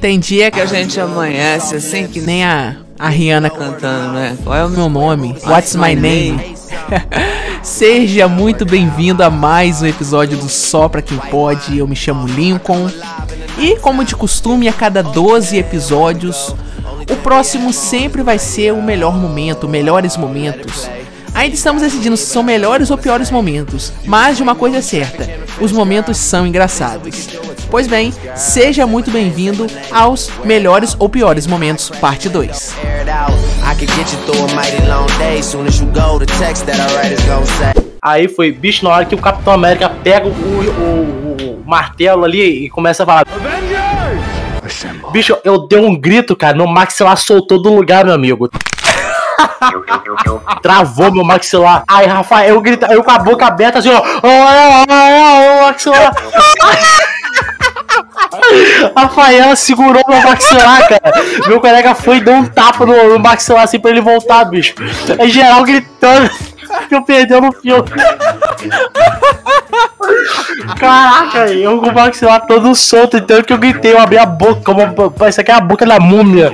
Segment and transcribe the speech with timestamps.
[0.00, 4.36] Tem dia que a gente amanhece assim que nem a, a Rihanna cantando, né?
[4.44, 5.34] Qual é o meu nome?
[5.46, 6.54] What's my name?
[7.62, 11.78] Seja muito bem-vindo a mais um episódio do Só Pra Quem Pode.
[11.78, 12.90] Eu me chamo Lincoln.
[13.58, 16.54] E como de costume, a cada 12 episódios,
[17.10, 20.88] o próximo sempre vai ser o melhor momento, melhores momentos.
[21.36, 25.28] Ainda estamos decidindo se são melhores ou piores momentos, mas de uma coisa é certa:
[25.60, 27.28] os momentos são engraçados.
[27.70, 32.74] Pois bem, seja muito bem-vindo aos melhores ou piores momentos, parte 2.
[38.00, 42.64] Aí foi, bicho, na hora que o Capitão América pega o, o, o martelo ali
[42.64, 43.24] e começa a falar.
[45.12, 46.56] Bicho, eu dei um grito, cara.
[46.56, 48.48] Meu maxilar soltou do lugar, meu amigo.
[50.62, 51.84] Travou meu maxilar.
[51.88, 54.02] Aí, Rafael, eu grito, eu com a boca aberta assim, ó.
[54.22, 56.14] Ó, ó, maxilar.
[58.96, 61.12] Rafaela segurou meu maxilar, cara.
[61.46, 64.74] Meu colega foi e deu um tapa no, no maxilar assim pra ele voltar, bicho.
[65.18, 66.30] Aí geral gritando
[66.88, 67.88] que eu perdeu no filme.
[70.78, 74.60] Caraca, eu com o maxilar todo solto, então que eu gritei, eu abri a boca,
[74.62, 76.52] como parece que é a boca da múmia.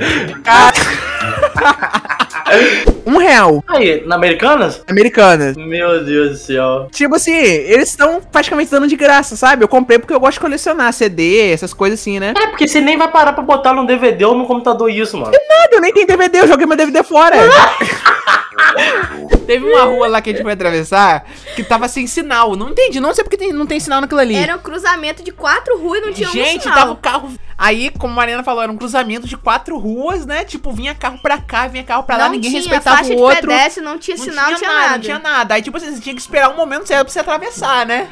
[3.05, 3.63] Um real.
[3.69, 4.83] Aí, na Americanas?
[4.89, 5.57] Americanas.
[5.57, 6.89] Meu Deus do céu.
[6.93, 9.65] Tipo assim, eles estão praticamente dando de graça, sabe?
[9.65, 12.33] Eu comprei porque eu gosto de colecionar CD, essas coisas assim, né?
[12.37, 15.33] É, porque você nem vai parar pra botar num DVD ou no computador isso, mano.
[15.33, 17.37] Nada, eu nem tenho DVD, eu joguei meu DVD fora.
[19.47, 21.25] Teve uma rua lá que a gente foi atravessar
[21.57, 22.55] que tava sem sinal.
[22.57, 24.35] Não entendi, não sei porque tem- não tem sinal naquilo ali.
[24.37, 26.79] Era um cruzamento de quatro ruas e não tinha um Gente, sinal.
[26.79, 27.33] tava o carro.
[27.59, 30.45] Aí, como a Mariana falou, era um cruzamento de quatro ruas, né?
[30.45, 33.17] Tipo, vinha carro pra cá, vinha carro pra lá, não ninguém tinha respeitava faixa o
[33.17, 33.41] de outro.
[33.49, 34.91] pedestre, não tinha sinal, não tinha nada.
[34.93, 35.55] Não tinha nada.
[35.55, 38.09] Aí, tipo assim, você tinha que esperar um momento certo pra você atravessar, né?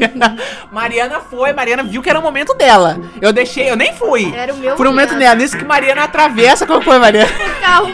[0.72, 2.98] Mariana foi, Mariana viu que era o momento dela.
[3.20, 4.32] Eu deixei, eu nem fui.
[4.34, 5.18] Era o meu Por um momento momento.
[5.22, 5.34] dela.
[5.34, 7.30] Nisso que Mariana atravessa, como foi, Mariana?
[7.30, 7.92] O carro.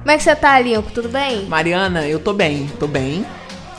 [0.00, 0.90] Como é que você tá, Lincoln?
[0.94, 1.44] Tudo bem?
[1.46, 3.24] Mariana, eu tô bem, tô bem.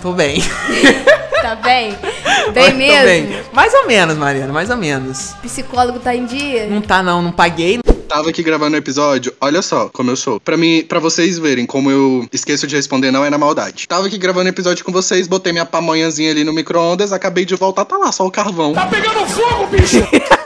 [0.02, 0.42] Tô bem.
[1.42, 1.98] Tá bem?
[2.46, 3.04] Tô Bem mesmo?
[3.04, 3.44] bem.
[3.52, 5.34] Mais ou menos, Mariana, mais ou menos.
[5.42, 6.68] Psicólogo tá em dia?
[6.68, 7.80] Não tá não, não paguei.
[8.08, 10.40] Tava aqui gravando o episódio, olha só como eu sou.
[10.40, 13.88] Pra mim, para vocês verem como eu esqueço de responder, não é na maldade.
[13.88, 17.56] Tava aqui gravando o episódio com vocês, botei minha pamonhazinha ali no micro-ondas, acabei de
[17.56, 18.74] voltar, tá lá, só o carvão.
[18.74, 20.08] Tá pegando fogo, bicho!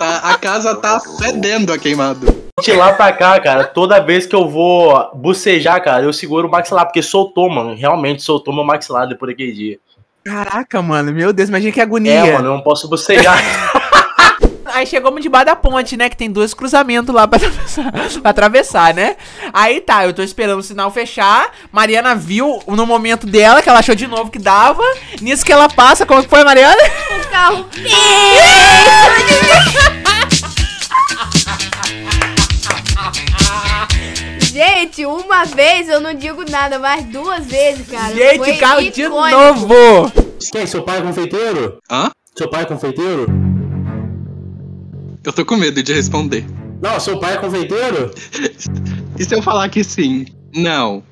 [0.00, 2.26] a casa tá fedendo a queimado.
[2.62, 6.50] De lá pra cá, cara, toda vez que eu vou bucejar, cara, eu seguro o
[6.50, 7.74] maxilar, porque soltou, mano.
[7.74, 9.78] Realmente soltou meu maxilar depois daquele dia.
[10.24, 12.12] Caraca, mano, meu Deus, imagina que agonia.
[12.12, 13.38] É, mano, eu não posso bucejar.
[14.76, 16.08] Aí chegamos debaixo da ponte, né?
[16.10, 19.16] Que tem dois cruzamentos lá pra atravessar, pra atravessar, né?
[19.52, 21.50] Aí tá, eu tô esperando o sinal fechar.
[21.72, 24.82] Mariana viu no momento dela, que ela achou de novo que dava.
[25.20, 26.76] Nisso que ela passa, como que foi, Mariana?
[27.36, 27.66] Carro.
[34.40, 38.14] Gente, uma vez eu não digo nada, mas duas vezes, cara.
[38.14, 39.38] Gente, Foi carro de icônico.
[39.40, 40.12] novo!
[40.50, 40.66] Quem?
[40.66, 41.78] Seu pai é confeiteiro?
[41.90, 42.10] Hã?
[42.34, 43.26] Seu pai é confeiteiro?
[45.22, 46.46] Eu tô com medo de responder.
[46.80, 48.14] Não, seu pai é confeiteiro?
[49.18, 50.26] E se eu falar que sim?
[50.54, 51.02] Não.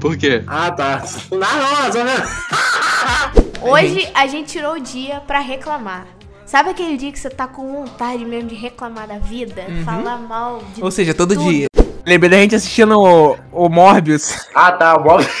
[0.00, 0.42] Por quê?
[0.46, 1.04] Ah, tá.
[1.30, 3.51] Não, não, só não.
[3.62, 6.06] Hoje a gente tirou o dia pra reclamar.
[6.44, 9.64] Sabe aquele dia que você tá com vontade mesmo de reclamar da vida?
[9.84, 11.48] Falar mal de Ou seja, todo tudo?
[11.50, 11.66] dia.
[12.04, 14.98] Lembrei da gente assistindo o, o Morbius, Ah, tá.
[14.98, 15.18] Bom.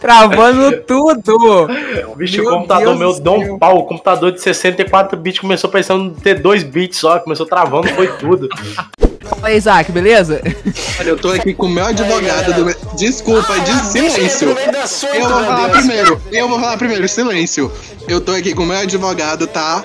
[0.00, 1.68] travando tudo.
[2.16, 3.78] Bicho, Meu o computador Deus meu deu um pau.
[3.78, 7.18] O computador de 64 bits começou pensando em ter 2 bits só.
[7.18, 8.48] Começou travando, foi tudo.
[9.28, 10.42] Fala aí, Isaac, beleza?
[11.00, 12.96] Olha, eu tô aqui com o meu advogado do.
[12.96, 14.48] Desculpa, de silêncio.
[15.14, 16.22] Eu vou falar primeiro.
[16.30, 17.72] Eu vou falar primeiro, silêncio.
[18.06, 19.82] Eu tô aqui com o meu advogado, tá?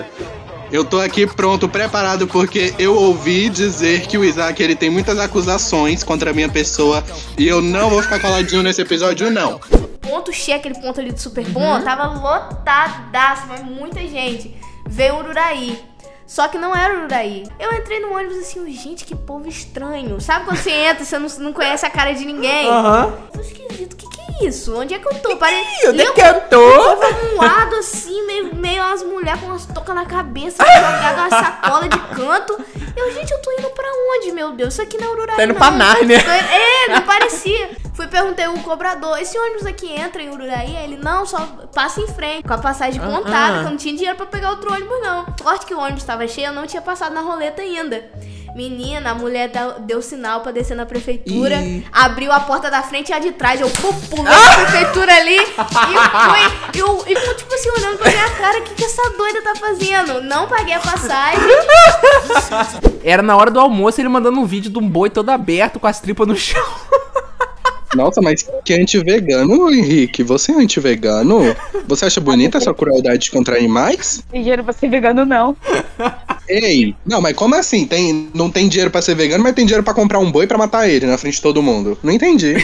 [0.72, 5.18] Eu tô aqui pronto, preparado, porque eu ouvi dizer que o Isaac ele tem muitas
[5.18, 7.02] acusações contra a minha pessoa
[7.36, 9.58] e eu não vou ficar coladinho nesse episódio, não.
[10.00, 14.56] ponto cheio, aquele ponto ali do Super Bom, tava lotadaço, mas muita gente.
[14.88, 15.89] Veio o Ururaí.
[16.30, 17.44] Só que não era o Ururaí.
[17.58, 20.20] Eu entrei no ônibus assim, gente, que povo estranho.
[20.20, 22.68] Sabe quando você entra e você não, não conhece a cara de ninguém?
[22.68, 23.12] Aham.
[23.32, 24.76] Tô esquisito, o que, que é isso?
[24.76, 25.36] Onde é que eu tô?
[25.36, 25.56] Pare...
[25.88, 26.96] Onde é que eu tô?
[26.96, 31.30] Tava um lado assim, meio, meio umas mulheres com umas toucas na cabeça, jogada uma
[31.30, 32.58] sacola de canto.
[32.96, 34.74] Eu, gente, eu tô indo pra onde, meu Deus?
[34.74, 35.60] Isso aqui não é Ururaí, Tá indo não.
[35.60, 36.16] pra Nárnia.
[36.18, 37.70] É, não parecia.
[37.94, 40.76] Fui perguntei o cobrador, esse ônibus aqui entra em Ururaí?
[40.76, 41.38] Aí Ele, não, só
[41.74, 43.60] passa em frente, com a passagem Ah, contada, ah.
[43.60, 45.26] que eu não tinha dinheiro pra pegar outro ônibus, não.
[45.42, 48.02] Sorte que o ônibus tava cheio, eu não tinha passado na roleta ainda.
[48.60, 49.50] Menina, a mulher
[49.86, 51.82] deu sinal pra descer na prefeitura, Ih.
[51.90, 53.58] abriu a porta da frente e a de trás.
[53.58, 56.76] Eu pulei na prefeitura ali e fui.
[56.76, 59.40] E eu, e eu, tipo assim, olhando pra minha cara, o que, que essa doida
[59.40, 60.22] tá fazendo?
[60.22, 61.40] Não paguei a passagem.
[63.02, 65.86] Era na hora do almoço ele mandando um vídeo de um boi todo aberto com
[65.86, 66.62] as tripas no chão.
[67.96, 70.22] Nossa, mas que anti-vegano, Henrique?
[70.22, 71.56] Você é anti-vegano?
[71.88, 74.22] Você acha bonita essa crueldade contra animais?
[74.30, 75.56] Tem dinheiro pra ser vegano, não.
[76.50, 77.86] Ei, não, mas como assim?
[77.86, 80.58] Tem, não tem dinheiro pra ser vegano, mas tem dinheiro pra comprar um boi pra
[80.58, 81.96] matar ele na frente de todo mundo?
[82.02, 82.54] Não entendi.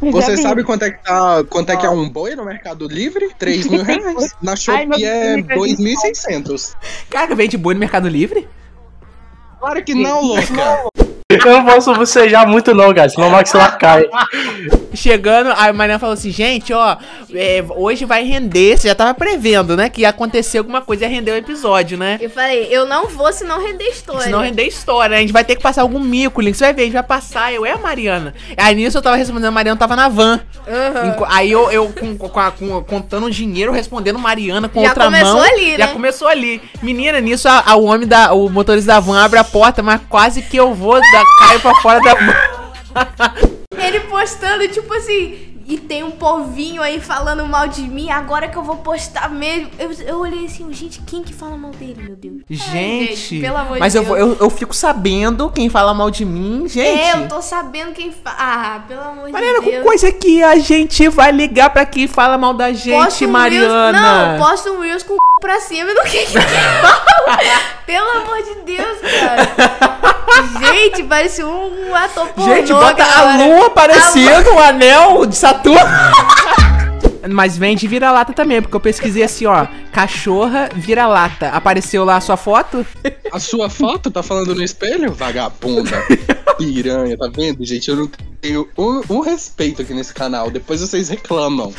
[0.00, 0.42] Você Já vi.
[0.42, 3.30] sabe quanto é que tá, quanto é que é um boi no Mercado Livre?
[3.38, 4.34] 3 mil reais.
[4.42, 6.74] Na Ai, meu Shopee é Deus, 2.600.
[7.08, 8.46] Caraca, vende boi no Mercado Livre?
[9.58, 10.88] Claro que não, louca.
[11.30, 14.06] Eu não posso bocejar muito não, cara, senão o maxilar cai.
[14.94, 16.96] Chegando, a Mariana falou assim, gente, ó,
[17.34, 21.10] é, hoje vai render, você já tava prevendo, né, que ia acontecer alguma coisa, ia
[21.10, 22.16] render o episódio, né?
[22.18, 24.22] Eu falei, eu não vou se não render história.
[24.22, 25.16] Se não render história, né?
[25.18, 26.54] A gente vai ter que passar algum mico, Link.
[26.56, 27.52] Você vai ver, a gente vai passar.
[27.52, 28.32] Eu é a Mariana.
[28.56, 30.40] Aí nisso eu tava respondendo, a Mariana tava na van.
[31.08, 35.04] Enqu- Aí eu, eu com, com a- com- contando dinheiro, respondendo Mariana com Já outra
[35.04, 35.42] começou mão.
[35.42, 35.92] ali, Já né?
[35.92, 36.62] começou ali.
[36.82, 38.32] Menina, nisso a, a- o homem da.
[38.32, 40.98] O motorista da van abre a porta, mas quase que eu vou
[41.38, 42.14] caio pra fora da.
[43.76, 48.56] Ele postando, tipo assim, e tem um povinho aí falando mal de mim, agora que
[48.56, 49.70] eu vou postar mesmo.
[49.78, 52.42] Eu, eu olhei assim, gente, quem que fala mal dele, meu Deus?
[52.50, 54.18] Ai, Gente, pelo amor mas de eu, Deus.
[54.18, 56.98] eu, eu fico sabendo quem fala mal de mim, gente.
[57.00, 58.36] É, eu tô sabendo quem fala.
[58.38, 59.84] Ah, pelo amor Mariana, de com Deus.
[59.84, 63.98] coisa que a gente vai ligar pra quem fala mal da gente, um Mariana.
[64.00, 67.02] Reels, não, posta um Reels com o pra cima e não quer que fala.
[67.86, 69.98] Pelo amor de Deus, cara.
[70.60, 72.54] Gente, parece um, um ator pornô.
[72.54, 75.80] Gente, bota a lua aparecendo, o anel de Saturno.
[77.30, 79.66] Mas vende vira-lata também, porque eu pesquisei assim, ó.
[79.92, 81.48] Cachorra vira-lata.
[81.48, 82.86] Apareceu lá a sua foto?
[83.32, 85.12] A sua foto tá falando no espelho?
[85.12, 86.02] Vagabunda.
[86.56, 87.90] Piranha, tá vendo, gente?
[87.90, 88.10] Eu não
[88.40, 90.50] tenho um, um respeito aqui nesse canal.
[90.50, 91.74] Depois vocês reclamam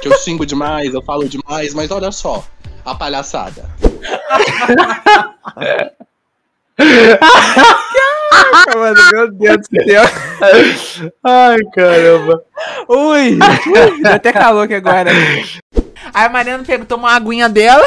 [0.00, 2.44] que eu xingo demais, eu falo demais, mas olha só.
[2.84, 3.68] A palhaçada.
[8.74, 10.02] Mano, meu Deus do céu.
[11.22, 12.42] Ai, caramba.
[12.88, 15.10] Ui, ui, deu até calor aqui agora.
[16.12, 17.84] Aí a Mariana pegou, tomou uma aguinha dela.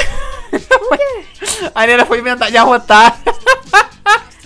[1.75, 3.19] A Mariana foi inventar de arrotar.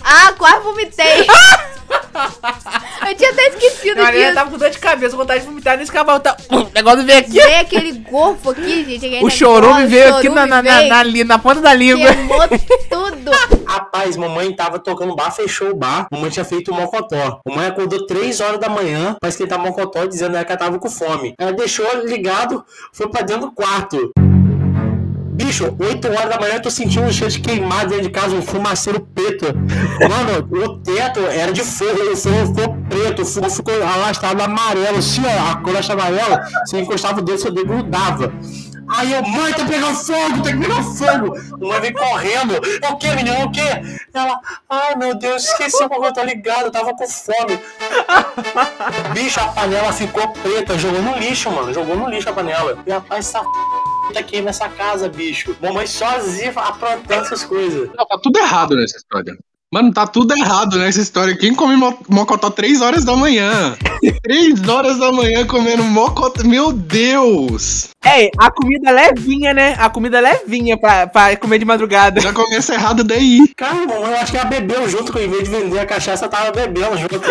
[0.04, 1.26] Ah, quase vomitei.
[3.08, 4.34] eu tinha até esquecido disso.
[4.34, 6.20] tava com dor de cabeça, vontade de vomitar nesse cavalo.
[6.20, 6.36] Tá...
[6.50, 7.32] O negócio veio aqui.
[7.32, 9.24] Veio aquele gorfo aqui, gente.
[9.24, 12.12] O chorume veio aqui chorume na, na, na, veio, na, li- na ponta da língua.
[12.14, 12.40] Queimou
[12.90, 13.30] tudo.
[13.66, 16.06] Rapaz, mamãe tava tocando bar, fechou o bar.
[16.12, 17.40] Mamãe tinha feito um mocotó.
[17.46, 21.34] Mamãe acordou 3 horas da manhã pra esquentar mocotó, dizendo que ela tava com fome.
[21.38, 24.10] Ela deixou ligado, foi pra dentro do quarto.
[25.32, 28.34] Bicho, 8 horas da manhã eu tô sentindo um cheiro de queimado dentro de casa,
[28.34, 29.46] um fumaceiro preto.
[29.46, 34.98] Mano, o teto era de fogo, o fogo ficou preto, o fogo ficou alastrado amarelo.
[34.98, 38.30] Assim, ó, a cor amarela, você encostava o dedo, seu dedo grudava.
[38.88, 41.64] Aí eu, mãe, tá pegando fogo, tá pegando fogo.
[41.64, 42.54] A mãe vem correndo.
[42.90, 43.44] O que, menino?
[43.44, 43.60] O que?
[44.12, 44.38] Ela,
[44.68, 47.58] ai meu Deus, esqueci o eu tá ligado, eu tava com fome.
[49.14, 51.72] Bicho, a panela ficou preta, jogou no lixo, mano.
[51.72, 52.78] Jogou no lixo a panela.
[52.86, 53.42] E rapaz, essa
[54.08, 54.18] f...
[54.18, 55.56] aqui nessa casa, bicho.
[55.60, 57.88] Mamãe sozinha aprontando essas coisas.
[57.96, 59.36] Não, tá tudo errado nessa história.
[59.72, 61.34] Mano, tá tudo errado nessa história.
[61.34, 63.74] Quem come mo- mocotó 3 horas da manhã?
[64.22, 66.44] 3 horas da manhã comendo mocotó.
[66.44, 67.88] Meu Deus!
[68.04, 69.74] É, a comida levinha, né?
[69.78, 72.20] A comida levinha pra, pra comer de madrugada.
[72.20, 73.40] Já começa errado daí.
[73.56, 76.30] Cara, eu acho que ela bebeu junto com em vez de vender a cachaça, ela
[76.32, 77.18] tava bebendo junto.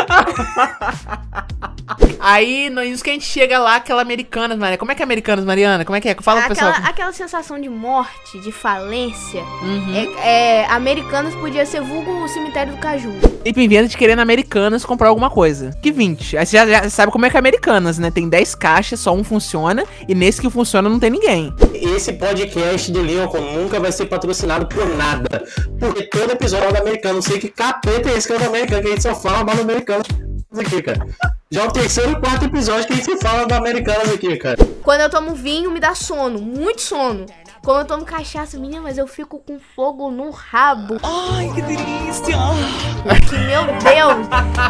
[2.19, 4.77] Aí, no isso que a gente chega lá, aquela Americanas, Mariana.
[4.77, 5.83] Como é que é Americanas, Mariana?
[5.83, 6.15] Como é que é?
[6.21, 6.89] Fala pro Aquela, pessoal.
[6.89, 9.41] aquela sensação de morte, de falência.
[9.61, 9.93] Uhum.
[10.23, 13.11] É, é, Americanos podia ser vulgo cemitério do Caju.
[13.43, 15.71] E pinvenda de querer na Americanas comprar alguma coisa.
[15.81, 16.37] Que 20.
[16.37, 18.11] Aí você já, já sabe como é que é Americanas, né?
[18.11, 19.83] Tem 10 caixas, só um funciona.
[20.07, 21.53] E nesse que funciona não tem ninguém.
[21.73, 25.43] Esse podcast do Lincoln nunca vai ser patrocinado por nada.
[25.79, 27.15] Porque todo episódio é do americano.
[27.15, 29.43] Não sei que capeta é esse que é do americano, que a gente só fala
[29.43, 30.03] mal do americano
[30.59, 31.07] aqui, cara.
[31.49, 34.57] Já é o terceiro e quarto episódio que a gente fala do americanos aqui, cara.
[34.83, 37.25] Quando eu tomo vinho, me dá sono, muito sono.
[37.63, 40.97] Quando eu tomo cachaça, menina, mas eu fico com fogo no rabo.
[41.03, 42.35] Ai, que delícia!
[43.29, 44.27] Que, meu Deus!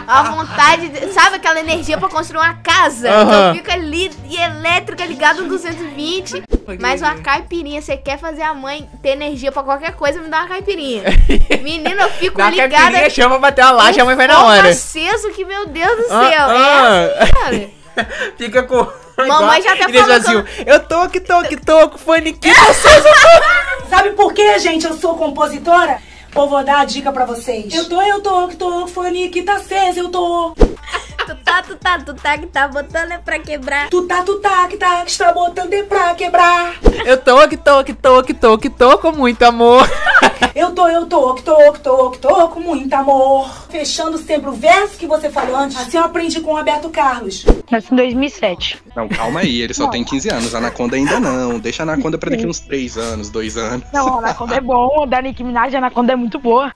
[0.08, 3.08] A vontade, de- sabe aquela energia pra construir uma casa?
[3.08, 6.44] Então fica ali e elétrica ligado no 220.
[6.82, 10.40] Mas uma caipirinha, você quer fazer a mãe ter energia pra qualquer coisa, me dá
[10.40, 11.04] uma caipirinha.
[11.64, 12.76] Menina, eu fico Dá uma ligada.
[12.76, 14.68] caipirinha, chama pra bater uma laje, a mãe vai na hora.
[14.70, 16.46] aceso que, meu Deus do Ah, céu.
[16.50, 16.94] ah.
[16.94, 17.82] É assim, cara.
[18.38, 18.88] Fica com.
[19.18, 22.30] Mamãe já tá E deixa falando assim, Eu tô aqui, tô aqui, tô com fone
[22.30, 22.50] aqui.
[23.90, 26.00] Sabe por que, gente, eu sou compositora?
[26.32, 27.74] Pô, vou dar a dica pra vocês.
[27.74, 30.54] Eu tô, eu tô, que tô, fone que tá acesa, eu tô.
[30.54, 33.90] Tu tá, tu tá, tu tá, que tá botando é pra quebrar.
[33.90, 36.76] Tu tá, tu tá, que tá, que está botando é pra quebrar.
[37.06, 39.88] Eu tô, que tô, que tô, que tô, que tô com muito amor.
[40.54, 43.50] Eu tô, eu tô, que tô, que tô, que tô com muito amor.
[43.70, 45.78] Fechando sempre o verso que você falou antes.
[45.78, 47.46] Assim eu aprendi com o Roberto Carlos.
[47.70, 48.82] Nasci em 2007.
[48.96, 50.56] Não, calma aí, ele só tem 15 anos.
[50.56, 51.60] A Anaconda ainda não.
[51.60, 53.86] Deixa a Anaconda pra daqui uns 3 anos, 2 anos.
[53.94, 56.74] Não, a Anaconda é bom, da Nicki Minaj, a Anaconda é muito boa.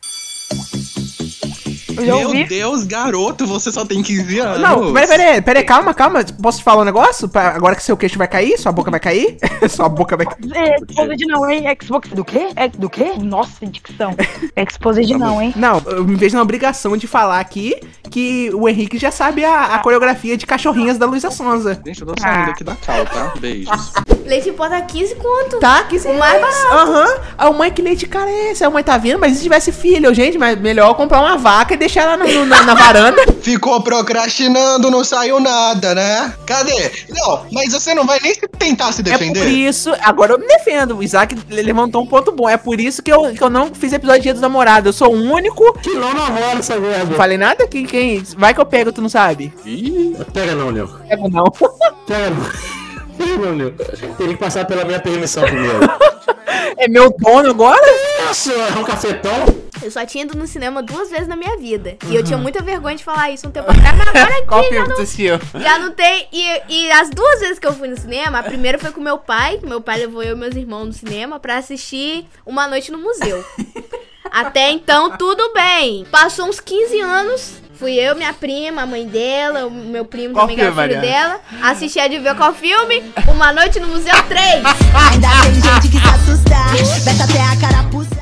[2.02, 2.46] Meu ouvi.
[2.46, 4.62] Deus, garoto, você só tem 15 anos.
[4.62, 6.24] Não, peraí, peraí, peraí, calma, calma.
[6.42, 7.28] Posso te falar um negócio?
[7.28, 9.38] Pra- Agora que seu queixo vai cair, sua boca vai cair?
[9.70, 10.52] sua boca vai cair.
[10.56, 11.64] É, Exposed não, hein?
[11.82, 12.50] Xbox do quê?
[12.56, 13.14] É, do quê?
[13.22, 14.16] Nossa, dicção.
[14.56, 15.54] Exposed não, hein?
[15.56, 17.76] Não, eu me vejo na obrigação de falar aqui
[18.10, 21.80] que o Henrique já sabe a, a coreografia de cachorrinhas da Luísa Sonza.
[21.86, 23.34] Gente, eu tô saindo aqui da cal, tá?
[23.40, 23.92] Beijos.
[24.26, 25.60] Leite em pó tá 15 conto.
[25.60, 26.74] Tá, que O mais barato.
[26.74, 27.18] Aham.
[27.38, 28.64] A mãe que leite cara é esse?
[28.64, 31.78] A mãe tá vindo, mas se tivesse filho, gente, mas melhor comprar uma vaca e
[31.86, 33.22] deixar ela no- no- na, na varanda.
[33.42, 36.34] Ficou procrastinando, não saiu nada, né?
[36.46, 36.92] Cadê?
[37.10, 39.40] Não, mas você não vai nem tentar se É defender?
[39.40, 40.98] por isso, agora eu me defendo.
[40.98, 42.50] O Isaac levantou um ponto bom.
[42.50, 44.88] É por isso que eu, que eu não fiz episódio de Dia dos Namorados.
[44.88, 45.74] Eu sou o único.
[45.80, 47.06] Que não namora essa merda.
[47.06, 47.68] Não falei nada?
[47.68, 48.24] Quem, quem?
[48.38, 49.54] Vai que eu pego, tu não sabe.
[49.66, 50.88] Ih, pega não, Nil.
[51.08, 51.46] Pego não.
[52.08, 52.85] Pega não.
[53.18, 53.74] Nil.
[54.18, 55.80] Teria que passar pela minha permissão primeiro.
[56.78, 57.86] É meu dono agora?
[58.26, 59.46] Nossa, é um cafetão?
[59.82, 61.98] Eu só tinha ido no cinema duas vezes na minha vida.
[62.08, 64.70] E eu tinha muita vergonha de falar isso um tempo atrás, mas agora Qual aqui
[64.70, 65.40] já filme não, assistiu?
[65.58, 66.28] já não tem.
[66.34, 69.18] E, e as duas vezes que eu fui no cinema, a primeira foi com meu
[69.18, 69.58] pai.
[69.58, 72.98] que Meu pai levou eu e meus irmãos no cinema pra assistir Uma Noite no
[72.98, 73.44] Museu.
[74.32, 76.06] Até então, tudo bem.
[76.12, 77.62] Passou uns 15 anos.
[77.78, 81.02] Fui eu, minha prima, a mãe dela, o meu primo Qual também, que filme, filho
[81.02, 81.42] dela.
[81.62, 83.04] Assisti a de ver qual filme?
[83.28, 84.64] Uma Noite no Museu 3.
[84.64, 88.16] Ainda tem gente que se assusta, beta até a carapuça.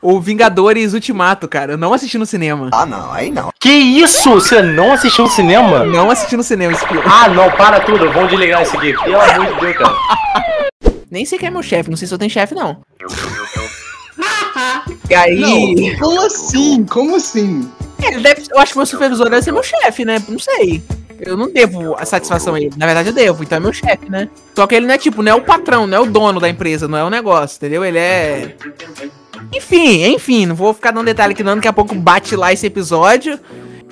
[0.00, 1.72] O Vingadores Ultimato, cara.
[1.72, 2.70] Eu não assisti no cinema.
[3.58, 4.30] Que isso?
[4.30, 5.84] Você não assistiu no cinema?
[5.84, 7.02] Não assisti no cinema esse filme.
[7.06, 8.10] Ah, não, para tudo.
[8.12, 8.92] Vamos desligar isso aqui.
[8.92, 9.94] Pelo amor de Deus, cara.
[11.10, 11.88] Nem sei quem é meu chefe.
[11.88, 12.80] Não sei se eu tenho chefe, não.
[15.10, 15.40] E aí.
[15.40, 16.84] Não, como assim?
[16.84, 17.70] Como assim?
[18.02, 20.22] Ele deve- eu acho que meu supervisor deve ser meu chefe, né?
[20.28, 20.82] Não sei.
[21.20, 22.70] Eu não devo a satisfação a ele.
[22.76, 24.28] Na verdade, eu devo, então é meu chefe, né?
[24.54, 26.48] Só que ele não é tipo, não é o patrão, não é o dono da
[26.48, 27.84] empresa, não é o negócio, entendeu?
[27.84, 28.54] Ele é.
[29.54, 32.66] Enfim, enfim, não vou ficar dando detalhe aqui não, daqui a pouco bate lá esse
[32.66, 33.38] episódio,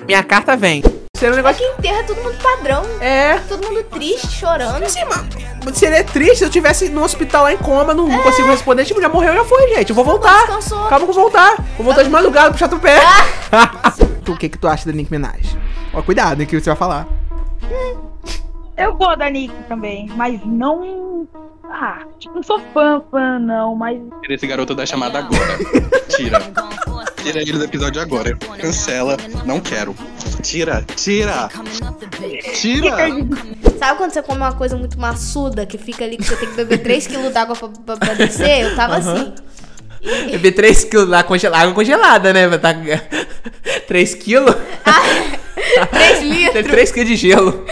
[0.05, 0.81] minha carta vem.
[1.17, 1.57] Seria um negócio.
[1.57, 2.83] Que enterra todo mundo padrão.
[3.01, 3.39] É.
[3.49, 4.83] Todo mundo triste, chorando.
[4.83, 5.27] Assim, mano,
[5.73, 8.85] seria triste se eu tivesse no hospital lá em coma, não, não consigo responder.
[8.85, 9.89] Tipo, já morreu, já foi, gente.
[9.89, 10.45] Eu vou voltar.
[10.45, 10.87] Descansou.
[10.87, 11.55] Calma que eu vou voltar.
[11.75, 12.99] Vou voltar de madrugada, puxar teu pé.
[14.23, 15.57] Tu, o que que tu acha da Nick Minaj?
[15.93, 17.07] Ó, cuidado, hein, que você vai falar.
[18.77, 21.27] Eu gosto da Nick também, mas não.
[21.69, 23.99] Ah, tipo, não sou fã, fã, não, mas.
[24.21, 25.57] Tira esse garoto da chamada agora.
[26.15, 26.39] Tira.
[27.23, 28.37] Tira ele do episódio agora.
[28.61, 29.17] Cancela.
[29.45, 29.95] Não quero.
[30.43, 31.49] Tira, tira.
[32.53, 32.95] Tira.
[33.77, 36.55] Sabe quando você come uma coisa muito maçuda, que fica ali que você tem que
[36.63, 38.61] beber 3kg d'água pra, pra, pra descer?
[38.61, 39.33] Eu tava assim.
[40.31, 42.47] Beber 3 quilos lá, congela- água congelada, né?
[42.47, 42.73] Vai tá...
[43.87, 44.55] 3 quilos?
[45.91, 46.53] 3 litros.
[46.53, 47.65] Tem 3 quilos de gelo.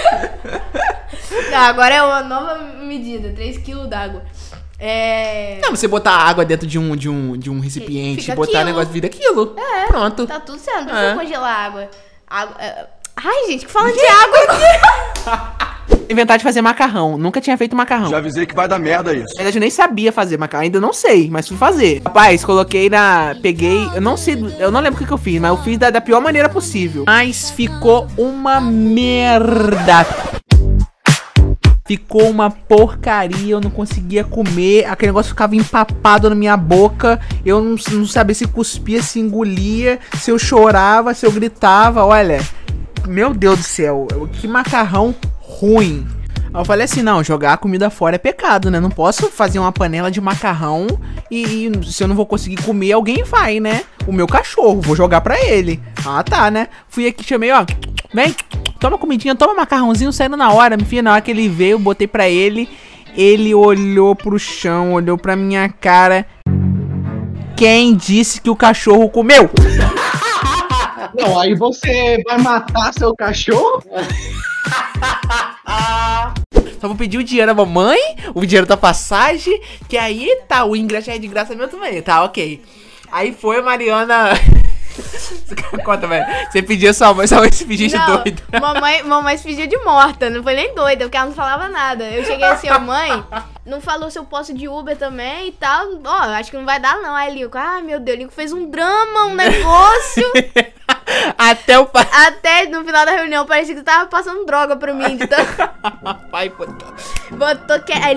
[1.55, 4.23] Não, agora é uma nova medida, 3kg d'água.
[4.77, 5.59] É.
[5.61, 8.51] Não, você botar água dentro de um, de um, de um recipiente Fica e botar
[8.51, 8.65] quilo.
[8.65, 9.55] negócio vira aquilo.
[9.57, 9.85] É.
[9.87, 10.27] Pronto.
[10.27, 11.15] Tá tudo certo, não precisa É.
[11.15, 11.89] congelar água.
[12.27, 12.87] água é...
[13.15, 15.65] Ai, gente, que falando de água.
[16.09, 17.17] Inventar de fazer macarrão.
[17.17, 18.09] Nunca tinha feito macarrão.
[18.09, 19.27] Já avisei que vai dar merda isso.
[19.29, 20.63] Na verdade, eu nem sabia fazer macarrão.
[20.65, 22.01] Ainda não sei, mas fui fazer.
[22.05, 23.33] Rapaz, coloquei na.
[23.41, 23.89] Peguei.
[23.95, 24.35] Eu não sei.
[24.59, 26.49] Eu não lembro o que, que eu fiz, mas eu fiz da, da pior maneira
[26.49, 27.05] possível.
[27.07, 30.05] Mas ficou uma merda.
[31.87, 37.61] Ficou uma porcaria, eu não conseguia comer, aquele negócio ficava empapado na minha boca, eu
[37.61, 42.43] não, não sabia se cuspia, se engolia, se eu chorava, se eu gritava, olha,
[43.07, 46.07] meu Deus do céu, que macarrão ruim.
[46.51, 48.79] Eu falei assim, não, jogar a comida fora é pecado, né?
[48.79, 50.87] Não posso fazer uma panela de macarrão
[51.29, 53.83] e, e se eu não vou conseguir comer, alguém vai, né?
[54.07, 55.79] O meu cachorro, vou jogar pra ele.
[56.03, 56.67] Ah, tá, né?
[56.87, 57.63] Fui aqui, chamei, ó,
[58.15, 58.33] vem,
[58.79, 60.75] toma comidinha, toma macarrãozinho, saindo na hora.
[60.79, 62.69] Enfim, na hora que ele veio, eu botei pra ele.
[63.15, 66.25] Ele olhou pro chão, olhou pra minha cara.
[67.55, 69.49] Quem disse que o cachorro comeu?
[71.17, 73.81] Não, aí você vai matar seu cachorro?
[76.79, 77.97] Só vou pedir o dinheiro da mamãe,
[78.33, 82.23] o dinheiro da passagem, que aí tá, o ingresso é de graça meu também, tá,
[82.23, 82.61] ok.
[83.11, 84.31] Aí foi a Mariana.
[85.83, 86.25] Conta, velho.
[86.49, 88.43] Você pedia sua mãe, sua mãe se pedia de Não, doida.
[88.59, 92.05] mamãe, mamãe se fingiu de morta, não foi nem doida, porque ela não falava nada.
[92.05, 93.23] Eu cheguei assim, ó, mãe,
[93.65, 95.87] não falou se eu posso de Uber também e tal.
[96.03, 97.15] Ó, acho que não vai dar não.
[97.15, 100.31] Aí Lico, ah, meu Deus, Lico fez um drama, um negócio.
[101.37, 102.07] Até o pai.
[102.11, 105.17] Até no final da reunião parecia que tava passando droga pra mim.
[105.19, 105.39] Então,
[106.31, 106.93] pai botou.
[107.31, 107.93] botou que.
[107.93, 108.15] Aí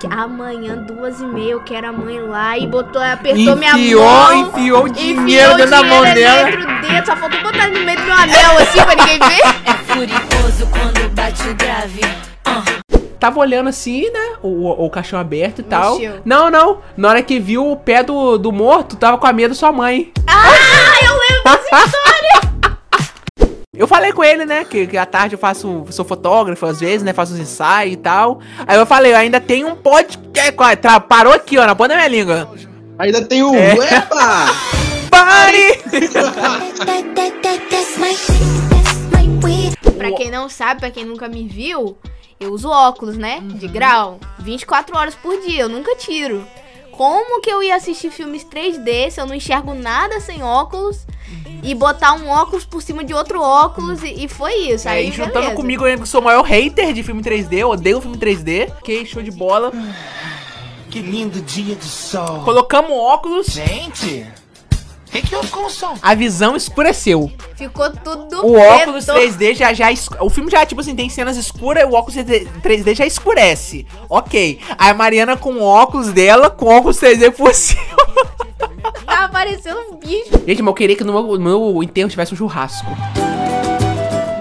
[0.00, 2.58] que amanhã, duas e meia, eu quero a mãe lá.
[2.58, 4.48] E botou, apertou minha Enfiou, mão.
[4.48, 6.44] enfiou o enfiou dinheiro o dentro da mão dinheiro dela.
[6.50, 9.84] dentro do dedo, só faltou botar no meio do meu anel assim pra ninguém ver.
[9.86, 12.00] Furioso quando bate o grave.
[13.18, 14.36] Tava olhando assim, né?
[14.42, 15.98] O, o caixão aberto e tal.
[15.98, 16.20] Mexeu.
[16.24, 16.78] Não, não.
[16.96, 19.72] Na hora que viu o pé do, do morto, tava com a medo da sua
[19.72, 20.12] mãe.
[20.26, 22.48] Ah, eu lembro história.
[23.76, 24.64] Eu falei com ele, né?
[24.64, 25.84] Que, que à tarde eu faço.
[25.90, 27.12] Sou fotógrafo às vezes, né?
[27.12, 28.40] Faço uns ensaios e tal.
[28.66, 30.76] Aí eu falei, eu ainda tem um podcast.
[30.80, 32.50] Tra- Parou aqui, ó, na ponta da minha língua.
[32.98, 33.54] Ainda tem o.
[33.54, 33.72] É.
[33.74, 34.46] Epa!
[35.10, 35.80] Pare!
[39.96, 41.96] Pra quem não sabe, pra quem nunca me viu,
[42.38, 43.40] eu uso óculos, né?
[43.42, 44.18] De grau.
[44.38, 46.44] 24 horas por dia, eu nunca tiro.
[46.92, 51.06] Como que eu ia assistir filmes 3D se eu não enxergo nada sem óculos?
[51.62, 54.88] E botar um óculos por cima de outro óculos e, e foi isso.
[54.88, 55.54] Aí, Aí, juntando beleza.
[55.54, 58.72] comigo, eu que sou o maior hater de filme 3D, eu odeio filme 3D.
[58.84, 59.72] Que show de bola.
[60.90, 62.42] Que lindo dia de sol.
[62.44, 64.24] Colocamos óculos, Gente,
[65.06, 65.96] o que, que houve com o som?
[66.00, 67.30] a visão escureceu.
[67.56, 69.20] Ficou tudo O óculos preto.
[69.20, 69.90] 3D já, já.
[69.92, 72.14] es- O filme já, tipo assim, tem cenas escuras, o óculos
[72.62, 73.84] 3D já escurece.
[74.08, 74.60] Ok.
[74.78, 77.82] Aí a Mariana com o óculos dela, com o óculos 3D por cima.
[79.24, 80.30] Aparecendo um bicho.
[80.46, 81.40] Gente, mas eu queria que no meu, no
[81.72, 82.86] meu enterro tivesse um churrasco.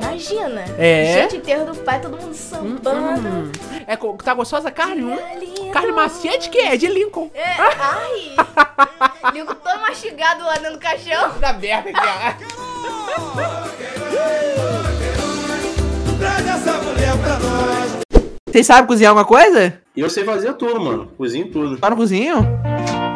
[0.02, 0.64] Imagina.
[0.78, 1.22] É?
[1.24, 3.28] Gente, enterro do pai, todo mundo sambando.
[3.28, 3.52] Hum.
[3.88, 5.04] É, co- tá gostosa a carne?
[5.04, 5.18] Hum?
[5.40, 5.72] Lindo.
[5.72, 6.60] Carne macia de quê?
[6.60, 7.30] É de Lincoln.
[7.34, 8.36] É, ai.
[9.34, 11.32] Ligo todo mastigado lá dentro do caixão.
[11.40, 13.38] Tá aberto aqui, ó.
[18.58, 19.72] Vocês sabem cozinhar alguma coisa?
[19.96, 21.10] E eu sei fazer tudo, mano.
[21.16, 21.78] Cozinho tudo.
[21.78, 22.38] Tá no cozinho?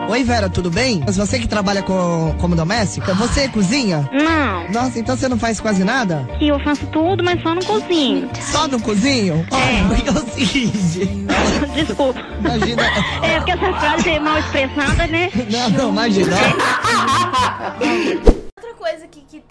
[0.07, 1.01] Oi, Vera, tudo bem?
[1.03, 4.07] Mas Você que trabalha com, como doméstica, você cozinha?
[4.13, 6.29] Não, Nossa, então você não faz quase nada?
[6.37, 8.29] que eu faço tudo, mas só no cozinho.
[8.39, 9.43] Só no cozinho?
[9.51, 11.09] É o seguinte,
[11.73, 12.19] Desculpa.
[12.39, 12.83] imagina...
[13.23, 15.31] É porque essa frase é mal expressada, né?
[15.51, 16.35] Não, não, imagina.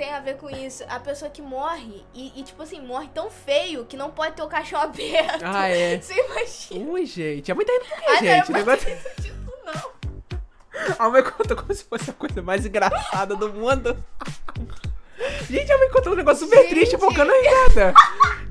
[0.01, 3.31] tem a ver com isso, a pessoa que morre e, e, tipo assim, morre tão
[3.31, 5.43] feio que não pode ter o caixão aberto.
[5.45, 6.01] Ah, é.
[6.01, 6.91] Você imagina.
[6.91, 7.51] Ui, gente.
[7.51, 8.49] É muita Ai, não, gente.
[8.49, 8.89] O eu negócio...
[8.89, 9.91] não acredito, não.
[10.99, 14.03] A mãe conta como se fosse a coisa mais engraçada do mundo.
[15.49, 16.71] Gente, a mãe contou um negócio super Gente.
[16.71, 17.95] triste, focando em nada.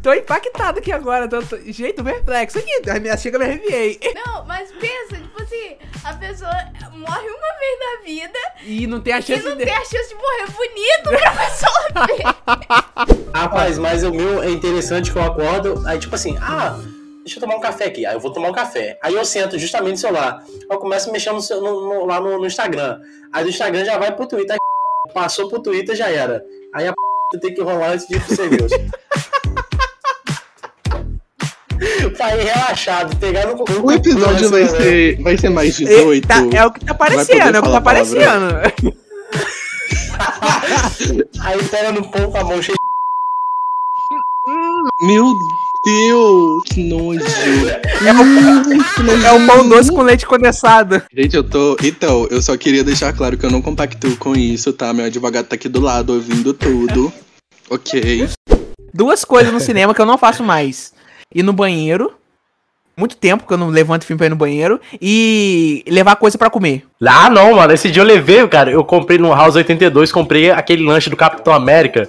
[0.01, 1.27] Tô impactado aqui agora.
[1.27, 1.57] Tô, tô...
[1.57, 2.89] Tô perplexo aqui.
[2.89, 3.99] A minha chega me arrepiei.
[4.25, 6.51] Não, mas pensa, tipo assim, a pessoa
[6.93, 9.65] morre uma vez na vida E não tem a e chance não de.
[9.65, 13.29] tem a chance de morrer bonito pra pessoa ver.
[13.33, 16.77] Rapaz, mas o meu é interessante que eu acordo, aí tipo assim, ah,
[17.23, 18.05] deixa eu tomar um café aqui.
[18.05, 18.97] Aí eu vou tomar um café.
[19.01, 20.43] Aí eu sento justamente no celular.
[20.47, 22.99] Aí eu começo a mexer no, no- no- lá no, no Instagram.
[23.33, 24.53] Aí do Instagram já vai pro Twitter.
[24.53, 24.59] Aí
[25.13, 26.43] passou pro Twitter já era.
[26.73, 28.75] Aí a p tem que rolar antes de ir pro serviço.
[32.17, 36.27] pra ir relaxado, pegar no O episódio vai ser, vai ser mais 18.
[36.27, 38.45] Tá, é o que tá aparecendo, é o que tá aparecendo.
[41.41, 42.75] Aí pega no pão com a mão cheia
[45.01, 47.21] Meu Deus, que nojo.
[48.05, 51.01] É o, é o pão doce com leite condensado.
[51.13, 51.77] Gente, eu tô.
[51.83, 54.93] Então, eu só queria deixar claro que eu não compactuo com isso, tá?
[54.93, 57.11] Meu advogado tá aqui do lado ouvindo tudo.
[57.69, 58.29] Ok.
[58.93, 60.93] Duas coisas no cinema que eu não faço mais:
[61.33, 62.13] ir no banheiro.
[62.99, 64.77] Muito tempo que eu não levanto filme pra ir no banheiro.
[65.01, 66.83] E levar coisa pra comer.
[67.07, 67.71] Ah, não, mano.
[67.71, 68.69] Esse dia eu levei, cara.
[68.69, 72.05] Eu comprei no House 82, comprei aquele lanche do Capitão América,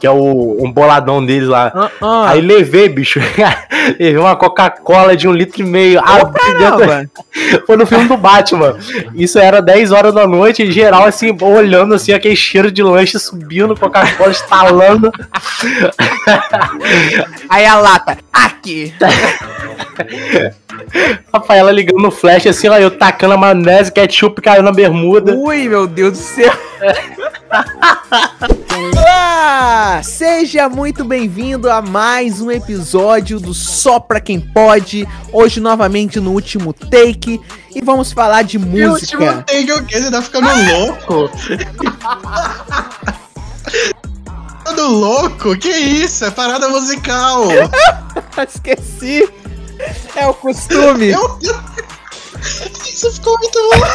[0.00, 1.70] que é o um boladão deles lá.
[1.72, 2.30] Ah, ah.
[2.30, 3.20] Aí levei, bicho.
[4.00, 6.02] levei uma Coca-Cola de um litro e meio.
[6.02, 7.08] dentro- Caramba.
[7.66, 8.76] Foi no filme do Batman.
[9.14, 13.16] Isso era 10 horas da noite, em geral, assim, olhando assim, aquele cheiro de lanche
[13.20, 15.12] subindo, Coca-Cola estalando.
[17.48, 18.18] Aí a lata.
[18.32, 18.92] Aqui.
[21.32, 25.34] Rafaela ligando no flash, assim, ó, eu tacando a maionese, ketchup caiu na bermuda.
[25.34, 26.52] Ui, meu Deus do céu.
[28.94, 30.00] Olá!
[30.02, 35.06] Seja muito bem-vindo a mais um episódio do Só Pra Quem Pode.
[35.32, 37.40] Hoje, novamente, no último take.
[37.74, 39.42] E vamos falar de E o último música.
[39.46, 40.00] take o quê?
[40.00, 41.30] Você tá ficando louco?
[44.64, 45.56] Todo louco?
[45.56, 46.24] Que isso?
[46.24, 47.44] É parada musical.
[48.48, 49.28] Esqueci.
[50.16, 51.10] É o costume.
[51.10, 51.38] Eu...
[52.84, 53.86] Isso ficou muito louco.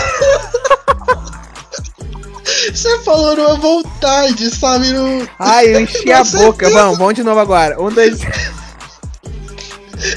[2.74, 4.92] Você falou numa vontade, sabe?
[4.92, 5.28] No...
[5.38, 6.70] Ai, eu enchi a boca.
[6.70, 7.82] Vamos, vamos de novo agora.
[7.82, 8.20] Um, dois.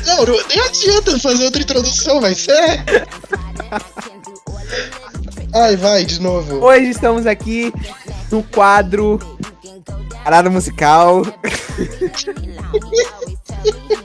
[0.07, 2.85] Não, nem adianta fazer outra introdução, vai ser.
[5.55, 6.65] Ai, vai, de novo.
[6.65, 7.73] Hoje estamos aqui
[8.31, 9.19] no quadro
[10.25, 11.23] Parada Musical.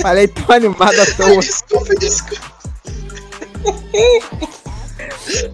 [0.00, 1.40] Falei tão animado à toa.
[1.40, 2.56] Desculpa, desculpa.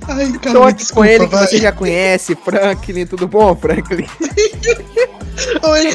[0.08, 1.46] Ai, cara, Tô aqui desculpa, com ele que vai.
[1.46, 3.06] você já conhece, Franklin.
[3.06, 4.06] Tudo bom, Franklin?
[5.62, 5.92] Oi.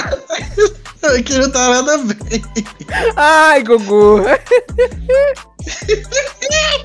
[1.20, 2.44] Aqui não tá nada bem.
[3.16, 4.24] Ai, Gugu.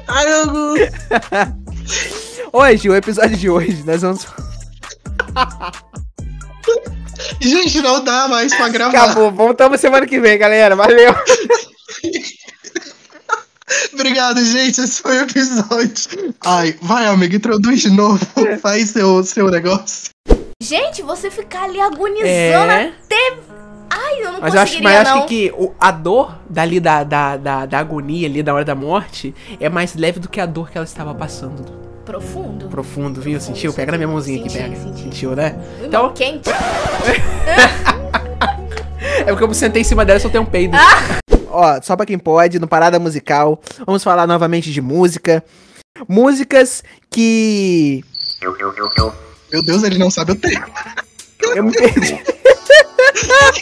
[0.06, 0.74] Ai, Gugu.
[2.52, 4.26] Hoje, o episódio de hoje, nós vamos.
[7.40, 9.04] Gente, não dá mais pra gravar.
[9.04, 10.74] Acabou, voltamos semana que vem, galera.
[10.76, 11.14] Valeu.
[13.94, 14.80] Obrigado, gente.
[14.80, 16.34] Esse foi o episódio.
[16.44, 18.18] Ai, vai, amigo, introduz de novo.
[18.60, 20.10] Faz seu, seu negócio.
[20.62, 22.92] Gente, você ficar ali agonizando É.
[23.04, 23.36] até.
[23.90, 25.26] Ai, eu não Mas eu acho, mas eu acho não.
[25.26, 28.74] que, que o- a dor dali da, da, da, da agonia ali da hora da
[28.74, 31.91] morte é mais leve do que a dor que ela estava passando.
[32.04, 32.68] Profundo.
[32.68, 33.40] Profundo, viu?
[33.40, 33.72] Sentiu?
[33.72, 34.76] Pega na minha mãozinha aqui, Senti, pega.
[34.76, 35.02] senti.
[35.02, 35.54] Sentiu, né?
[35.80, 36.50] Ui, Então, quente.
[39.20, 40.76] é porque eu sentei em cima dela e soltei um peido.
[40.76, 41.18] Ah!
[41.48, 45.44] Ó, só pra quem pode, no Parada Musical, vamos falar novamente de música.
[46.08, 48.02] Músicas que.
[49.52, 50.66] Meu Deus, ele não sabe o tempo.
[51.54, 52.18] Eu me perdi.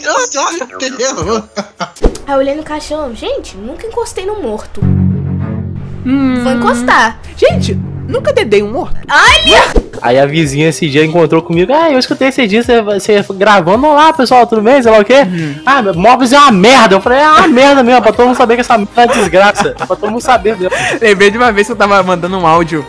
[0.03, 1.49] Não sabe o tempo.
[2.27, 4.81] Aí eu olhei no caixão, gente, nunca encostei no morto.
[6.07, 6.43] Hum.
[6.45, 7.21] Vou encostar.
[7.37, 7.77] Gente,
[8.11, 8.97] nunca dedei um morto.
[9.09, 9.91] Olha!
[10.03, 11.73] Aí a vizinha esse dia encontrou comigo.
[11.73, 13.87] Ah, eu escutei esse dia você, você gravando.
[13.87, 14.83] Olá, pessoal, tudo bem?
[14.83, 15.27] Sei lá o quê?
[15.65, 16.97] Ah, Móveis é uma merda.
[16.97, 19.75] Eu falei, é uma merda mesmo, pra todo mundo saber que essa merda é desgraça.
[19.75, 20.77] pra todo mundo saber mesmo.
[21.01, 22.85] Lembrei de uma vez que eu tava mandando um áudio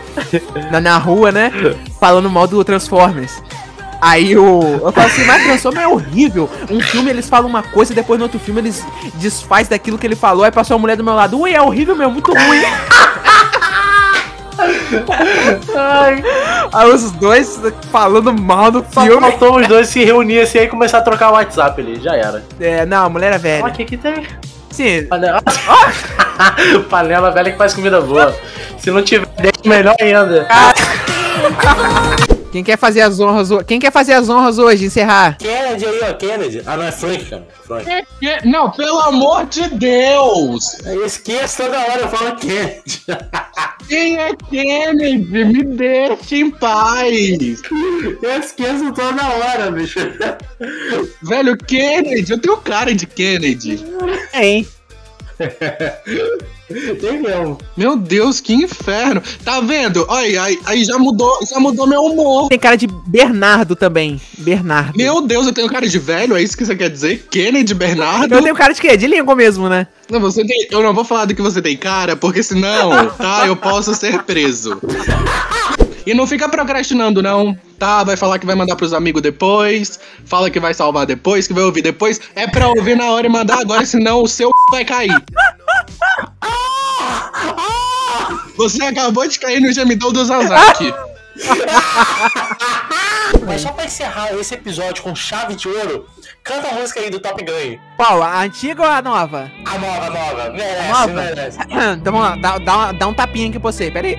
[0.70, 1.52] na, na rua, né?
[2.00, 3.42] Falando mal do Transformers.
[4.00, 4.80] Aí o.
[4.82, 6.50] Eu falo assim, mas Transformers é horrível.
[6.70, 10.16] Um filme eles falam uma coisa, depois no outro filme eles desfaz daquilo que ele
[10.16, 10.44] falou.
[10.44, 11.38] Aí passou uma mulher do meu lado.
[11.38, 12.62] Ui, é horrível mesmo, muito ruim.
[15.76, 16.22] Ai,
[16.72, 19.20] Aí os dois falando mal do só filme.
[19.20, 22.00] faltou os dois se reunir assim aí e começar a trocar o WhatsApp ali.
[22.00, 22.42] Já era.
[22.60, 23.66] É, não, a mulher era Ó, velha.
[23.66, 24.26] o que que tem?
[24.70, 25.42] Sim, Panela.
[26.88, 28.34] Panela velha que faz comida boa.
[28.78, 30.46] Se não tiver, deixa melhor ainda.
[32.52, 33.64] quem quer fazer as honras hoje?
[33.64, 34.84] Quem quer fazer as honras hoje?
[34.84, 35.36] Encerrar.
[35.38, 36.62] Kennedy aí, ó, Kennedy.
[36.66, 37.48] Ah, não, é Frank, cara.
[37.66, 37.84] Frank.
[38.20, 40.78] Que- Não, pelo amor de Deus!
[40.84, 43.02] Eu esqueço toda hora, eu falo Kennedy.
[43.88, 45.44] Quem é Kennedy?
[45.44, 47.62] Me deixa em paz!
[48.22, 49.98] Eu esqueço toda hora, bicho.
[51.22, 53.84] Velho, Kennedy, eu tenho cara de Kennedy.
[54.34, 54.68] Hein?
[56.72, 57.58] Tem mesmo.
[57.76, 59.22] Meu Deus, que inferno.
[59.44, 60.04] Tá vendo?
[60.08, 62.48] Olha, aí, aí já mudou, já mudou meu humor.
[62.48, 64.20] Tem cara de Bernardo também.
[64.38, 64.96] Bernardo.
[64.96, 67.26] Meu Deus, eu tenho cara de velho, é isso que você quer dizer?
[67.30, 68.34] Kennedy Bernardo?
[68.34, 68.96] Eu tenho cara de quê?
[68.96, 69.86] De língua mesmo, né?
[70.10, 70.66] Não, você tem.
[70.70, 74.22] Eu não vou falar do que você tem cara, porque senão, tá, eu posso ser
[74.22, 74.78] preso.
[76.06, 77.56] E não fica procrastinando, não.
[77.78, 79.98] Tá, vai falar que vai mandar pros amigos depois.
[80.24, 82.20] Fala que vai salvar depois, que vai ouvir depois.
[82.34, 85.14] É pra ouvir na hora e mandar agora, senão o seu vai cair.
[88.56, 90.92] Você acabou de cair no gemidão do Zazaki.
[93.46, 96.06] Mas só pra encerrar esse episódio com chave de ouro,
[96.44, 97.78] canta a música aí do Top Gun.
[97.96, 98.22] Qual?
[98.22, 99.50] A antiga ou a nova?
[99.64, 100.50] A nova, a nova.
[100.50, 101.12] Merece, Nova?
[101.12, 101.58] merece.
[101.98, 104.16] Então vamos lá, dá, dá, dá um tapinha aqui pra você, pera aí.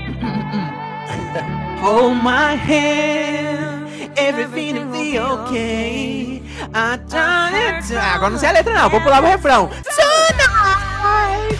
[1.83, 6.41] Hold my hand, everything will be okay.
[6.73, 9.67] I turn it Ah, Agora não sei a letra não, vou pular o refrão.
[9.67, 11.59] Tonight,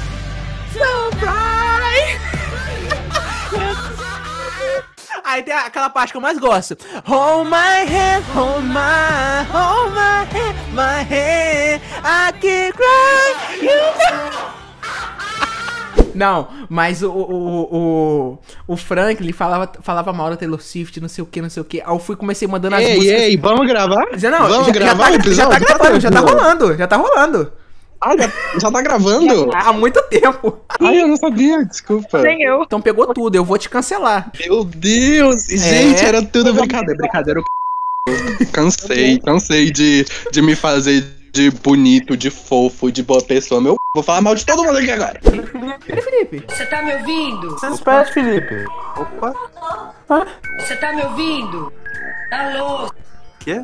[0.72, 2.20] so bright.
[5.26, 6.78] Aí tem aquela parte que eu mais gosto.
[7.06, 11.82] Hold my hand, hold my, hold my hand, my hand.
[12.04, 14.62] I can cry, you know.
[16.15, 21.23] Não, mas o, o, o, o Franklin falava, falava mal da Taylor Swift, não sei
[21.23, 21.82] o que, não sei o que.
[21.82, 23.21] Aí eu fui comecei mandando as Ei, músicas.
[23.21, 24.06] ei, vamos gravar?
[24.17, 25.36] Já, não, vamos já, gravar já, o tá, episódio?
[25.36, 27.54] já tá gravando, já tá rolando, já tá rolando.
[28.06, 29.49] Ah, já, já tá gravando?
[29.54, 30.60] Há muito tempo.
[30.82, 32.21] Ai, eu não sabia, desculpa.
[32.21, 32.63] Nem eu.
[32.63, 34.30] Então pegou tudo, eu vou te cancelar.
[34.39, 35.45] Meu Deus!
[35.45, 36.97] Gente, era tudo brincadeira.
[36.97, 37.39] Brincadeira.
[37.39, 43.60] eu Cansei, cansei de, de me fazer de bonito, de fofo, de boa pessoa.
[43.60, 45.19] Meu vou falar mal de todo mundo aqui agora.
[45.86, 46.46] Peraí, Felipe.
[46.48, 47.50] Você tá me ouvindo?
[47.50, 48.65] Você espera, Felipe.
[48.96, 49.36] Opa.
[50.60, 51.74] Você tá me ouvindo?
[52.32, 52.91] Alô?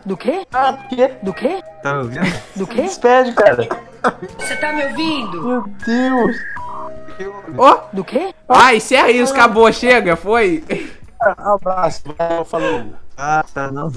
[0.06, 0.46] Do quê?
[0.52, 1.12] Ah, quê?
[1.22, 1.64] Do quê?
[1.84, 2.42] Tá ouvindo?
[2.56, 2.82] Do quê?
[2.82, 3.70] Despede, cara.
[4.38, 5.48] Você tá me ouvindo?
[5.48, 6.36] Meu Deus.
[7.58, 7.82] Ó!
[7.94, 8.34] Do quê?
[8.48, 10.64] Ah, encerra isso, acabou, chega, foi.
[11.20, 12.04] Abraço,
[12.46, 12.94] falou.
[13.16, 13.92] Ah, tá, não.